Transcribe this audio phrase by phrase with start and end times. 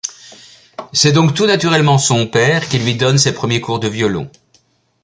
[0.93, 4.31] C'est donc tout naturellement son père qui lui donne ses premiers cours de violon.